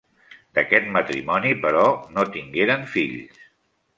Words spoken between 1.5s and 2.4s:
però, no